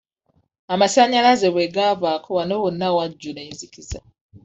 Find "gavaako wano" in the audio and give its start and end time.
1.75-2.53